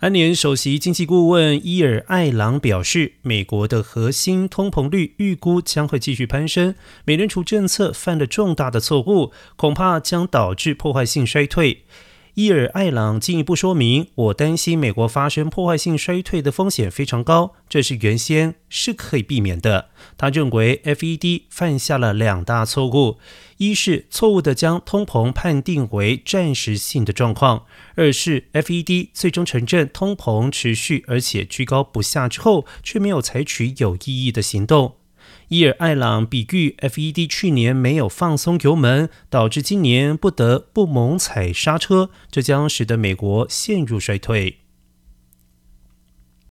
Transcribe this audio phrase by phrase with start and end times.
[0.00, 11.82] 安联首席经济顾问伊尔艾朗表示，美国的核心通膨率预估将会继续攀升，美联储政策犯了重大的错误，恐怕将导致破坏性衰退。
[12.38, 23.18] 伊尔艾朗进一步说明：“我担心美国发生破坏性衰退的风险非常高，这是原先是可以避免的。”他认为，FED 犯下了两大错误：
[23.56, 27.66] 一是错误的将通膨判定为暂时性的状况；
[27.96, 34.94] 二是 FED 最终承认通膨持续而且居高不下之后，却没有采取有意义的行动。
[35.48, 44.58] 伊尔艾朗比喻，FED 去年没有放松油门，导致今年不得不猛踩刹车，这将使得美国陷入衰退。